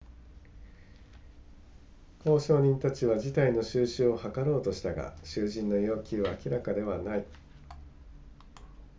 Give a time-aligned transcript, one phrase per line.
[2.25, 7.25] 交渉人たちは事態の収拾を図ろうとしたが囚人の要求は明らかではない